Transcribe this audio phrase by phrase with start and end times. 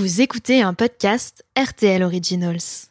[0.00, 2.86] Vous écoutez un podcast RTL Originals.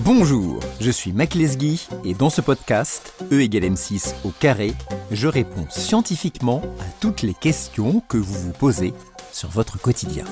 [0.00, 4.72] Bonjour, je suis Mac Lesguy et dans ce podcast, E égale M6 au carré,
[5.10, 8.92] je réponds scientifiquement à toutes les questions que vous vous posez
[9.32, 10.26] sur votre quotidien.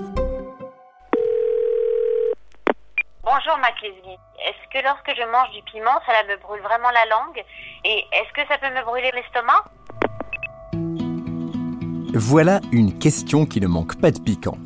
[3.23, 4.19] Bonjour Mac Lesguy.
[4.45, 7.43] Est-ce que lorsque je mange du piment, cela me brûle vraiment la langue?
[7.87, 9.65] Et est-ce que ça peut me brûler l'estomac?
[12.15, 14.59] Voilà une question qui ne manque pas de piquant.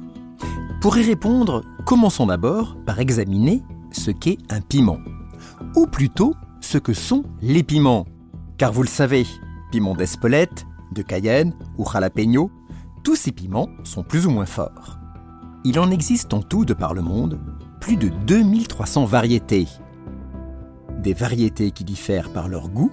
[0.81, 3.63] Pour y répondre, commençons d'abord par examiner
[3.93, 4.99] ce qu'est un piment.
[5.77, 8.05] Ou plutôt, ce que sont les piments.
[8.59, 9.25] Car vous le savez,
[9.71, 12.51] piment d'Espelette, de Cayenne ou jalapeno,
[13.05, 14.99] tous ces piments sont plus ou moins forts.
[15.65, 17.39] Il en existe en tout de par le monde
[17.81, 19.69] plus de 2300 variétés.
[20.99, 22.91] Des variétés qui diffèrent par leur goût,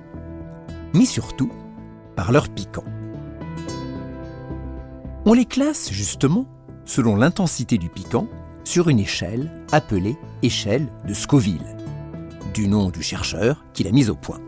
[0.94, 1.52] mais surtout
[2.16, 2.84] par leur piquant.
[5.26, 6.46] On les classe justement
[6.84, 8.28] selon l'intensité du piquant
[8.66, 11.78] sur une échelle appelée échelle de Scoville,
[12.54, 14.40] du nom du chercheur qui l'a mise au point.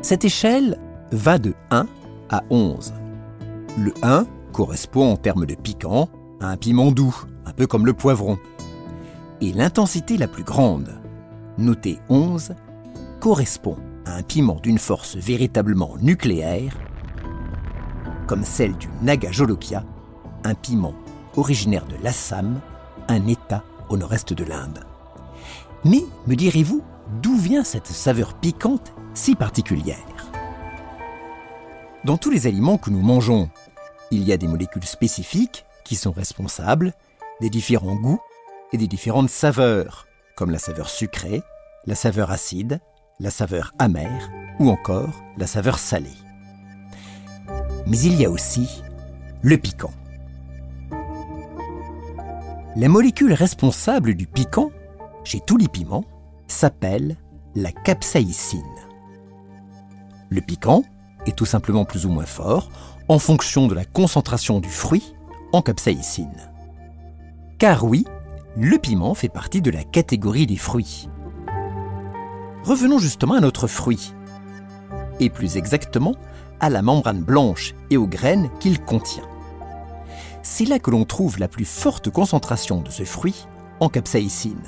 [0.00, 0.78] Cette échelle
[1.10, 1.86] va de 1
[2.30, 2.94] à 11.
[3.78, 6.08] Le 1 correspond en termes de piquant
[6.40, 7.14] à un piment doux,
[7.44, 8.38] un peu comme le poivron.
[9.42, 10.88] Et l'intensité la plus grande,
[11.58, 12.54] notée 11,
[13.20, 13.76] correspond
[14.06, 16.78] à un piment d'une force véritablement nucléaire,
[18.32, 19.84] comme celle du Naga-Jolokia,
[20.44, 20.94] un piment
[21.36, 22.62] originaire de l'Assam,
[23.08, 24.86] un État au nord-est de l'Inde.
[25.84, 26.82] Mais, me direz-vous,
[27.20, 29.98] d'où vient cette saveur piquante si particulière?
[32.04, 33.50] Dans tous les aliments que nous mangeons,
[34.10, 36.94] il y a des molécules spécifiques qui sont responsables
[37.42, 38.22] des différents goûts
[38.72, 41.42] et des différentes saveurs, comme la saveur sucrée,
[41.84, 42.80] la saveur acide,
[43.20, 46.16] la saveur amère ou encore la saveur salée.
[47.86, 48.82] Mais il y a aussi
[49.42, 49.92] le piquant.
[52.76, 54.70] La molécule responsable du piquant,
[55.24, 56.04] chez tous les piments,
[56.46, 57.16] s'appelle
[57.54, 58.62] la capsaïcine.
[60.30, 60.84] Le piquant
[61.26, 62.70] est tout simplement plus ou moins fort
[63.08, 65.14] en fonction de la concentration du fruit
[65.52, 66.50] en capsaïcine.
[67.58, 68.04] Car oui,
[68.56, 71.08] le piment fait partie de la catégorie des fruits.
[72.64, 74.14] Revenons justement à notre fruit,
[75.20, 76.14] et plus exactement
[76.62, 79.28] à la membrane blanche et aux graines qu'il contient
[80.42, 83.46] c'est là que l'on trouve la plus forte concentration de ce fruit
[83.80, 84.62] en capsaïcine.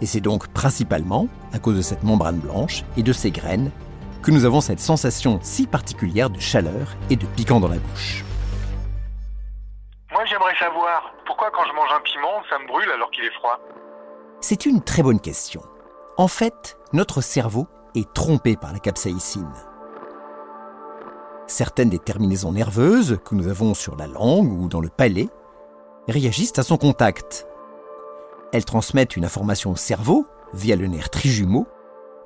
[0.00, 3.70] Et c'est donc principalement à cause de cette membrane blanche et de ses graines
[4.22, 8.24] que nous avons cette sensation si particulière de chaleur et de piquant dans la bouche.
[10.12, 13.34] Moi j'aimerais savoir pourquoi quand je mange un piment, ça me brûle alors qu'il est
[13.34, 13.58] froid?
[14.40, 15.62] C'est une très bonne question.
[16.16, 19.50] En fait, notre cerveau est trompé par la capsaïcine.
[21.46, 25.28] Certaines des terminaisons nerveuses que nous avons sur la langue ou dans le palais
[26.08, 27.46] réagissent à son contact.
[28.52, 31.66] Elles transmettent une information au cerveau via le nerf trijumeau,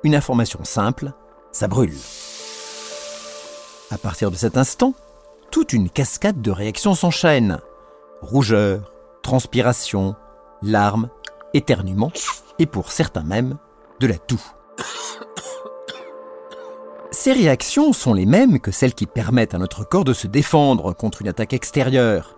[0.03, 1.11] une information simple,
[1.51, 1.95] ça brûle.
[3.91, 4.93] À partir de cet instant,
[5.51, 7.59] toute une cascade de réactions s'enchaîne.
[8.21, 8.93] Rougeur,
[9.23, 10.15] transpiration,
[10.61, 11.09] larmes,
[11.53, 12.11] éternuement,
[12.59, 13.57] et pour certains même,
[13.99, 14.41] de la toux.
[17.29, 20.93] Ces réactions sont les mêmes que celles qui permettent à notre corps de se défendre
[20.93, 22.35] contre une attaque extérieure.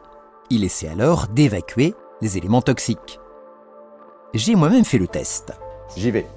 [0.50, 3.18] Il essaie alors d'évacuer les éléments toxiques.
[4.34, 5.54] J'ai moi-même fait le test.
[5.96, 6.28] J'y vais.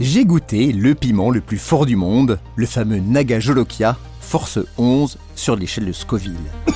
[0.00, 5.16] J'ai goûté le piment le plus fort du monde, le fameux Naga Jolokia, force 11
[5.36, 6.34] sur l'échelle de Scoville.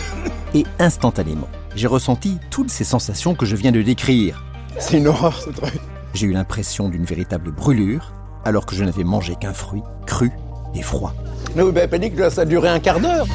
[0.55, 4.45] Et instantanément, j'ai ressenti toutes ces sensations que je viens de décrire.
[4.79, 5.81] C'est une horreur ce truc.
[6.15, 8.13] J'ai eu l'impression d'une véritable brûlure,
[8.45, 10.31] alors que je n'avais mangé qu'un fruit cru
[10.75, 11.15] et froid.
[11.55, 13.27] Que ça a duré un quart d'heure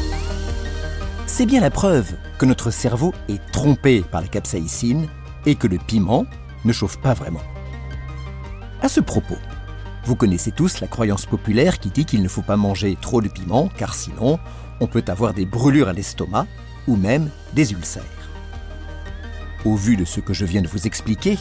[1.25, 5.07] C'est bien la preuve que notre cerveau est trompé par la capsaïcine
[5.45, 6.25] et que le piment
[6.63, 7.41] ne chauffe pas vraiment.
[8.81, 9.37] À ce propos,
[10.05, 13.29] vous connaissez tous la croyance populaire qui dit qu'il ne faut pas manger trop de
[13.29, 14.39] piment car sinon
[14.79, 16.47] on peut avoir des brûlures à l'estomac
[16.87, 18.03] ou même des ulcères.
[19.65, 21.37] Au vu de ce que je viens de vous expliquer,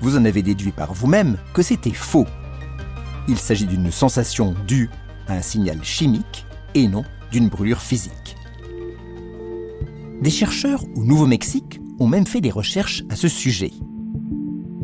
[0.00, 2.26] vous en avez déduit par vous-même que c'était faux.
[3.28, 4.90] Il s'agit d'une sensation due
[5.26, 8.36] à un signal chimique et non d'une brûlure physique.
[10.20, 13.72] Des chercheurs au Nouveau-Mexique ont même fait des recherches à ce sujet.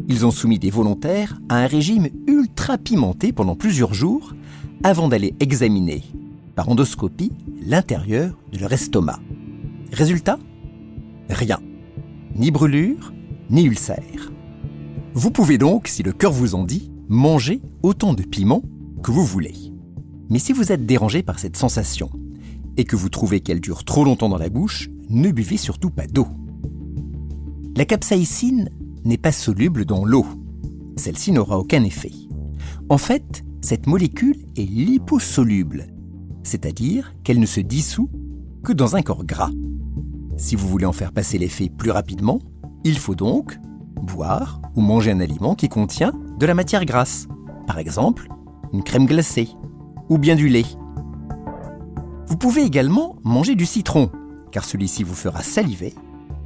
[0.09, 4.35] Ils ont soumis des volontaires à un régime ultra pimenté pendant plusieurs jours
[4.83, 6.03] avant d'aller examiner,
[6.55, 7.33] par endoscopie,
[7.65, 9.21] l'intérieur de leur estomac.
[9.93, 10.39] Résultat?
[11.29, 11.61] Rien.
[12.35, 13.13] Ni brûlure,
[13.51, 14.33] ni ulcère.
[15.15, 18.63] Vous pouvez donc, si le cœur vous en dit, manger autant de piment
[19.03, 19.55] que vous voulez.
[20.31, 22.11] Mais si vous êtes dérangé par cette sensation,
[22.77, 26.07] et que vous trouvez qu'elle dure trop longtemps dans la bouche, ne buvez surtout pas
[26.07, 26.29] d'eau.
[27.77, 28.71] La capsaïcine
[29.05, 30.27] n'est pas soluble dans l'eau.
[30.97, 32.13] Celle-ci n'aura aucun effet.
[32.89, 35.87] En fait, cette molécule est liposoluble,
[36.43, 38.11] c'est-à-dire qu'elle ne se dissout
[38.63, 39.51] que dans un corps gras.
[40.37, 42.39] Si vous voulez en faire passer l'effet plus rapidement,
[42.85, 43.59] il faut donc
[44.03, 47.27] boire ou manger un aliment qui contient de la matière grasse.
[47.67, 48.29] Par exemple,
[48.73, 49.49] une crème glacée
[50.09, 50.65] ou bien du lait.
[52.27, 54.11] Vous pouvez également manger du citron,
[54.51, 55.95] car celui-ci vous fera saliver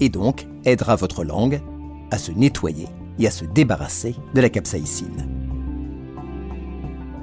[0.00, 1.60] et donc aidera votre langue
[2.10, 2.86] à se nettoyer
[3.18, 5.28] et à se débarrasser de la capsaïcine.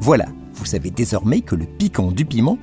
[0.01, 2.57] Voilà, vous savez désormais que le piquant du piment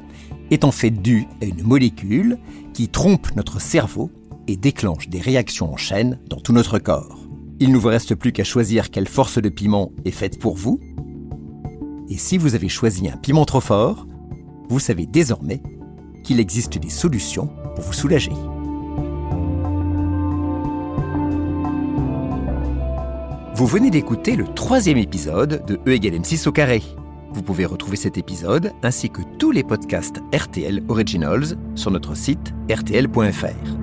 [0.51, 2.39] est en fait dû à une molécule
[2.73, 4.11] qui trompe notre cerveau
[4.49, 7.19] et déclenche des réactions en chaîne dans tout notre corps.
[7.59, 10.79] Il ne vous reste plus qu'à choisir quelle force de piment est faite pour vous.
[12.09, 14.07] Et si vous avez choisi un piment trop fort,
[14.69, 15.61] vous savez désormais
[16.25, 18.33] qu'il existe des solutions pour vous soulager.
[23.55, 26.83] Vous venez d'écouter le troisième épisode de E égale M6 au carré.
[27.33, 32.53] Vous pouvez retrouver cet épisode ainsi que tous les podcasts RTL Originals sur notre site
[32.71, 33.76] rtl.fr.